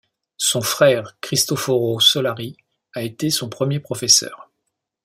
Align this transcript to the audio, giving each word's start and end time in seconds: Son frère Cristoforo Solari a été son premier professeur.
Son 0.39 0.61
frère 0.63 1.15
Cristoforo 1.21 1.99
Solari 1.99 2.57
a 2.95 3.03
été 3.03 3.29
son 3.29 3.49
premier 3.49 3.79
professeur. 3.79 4.49